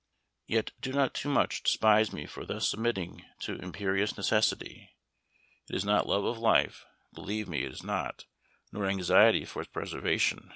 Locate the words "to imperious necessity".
3.41-4.95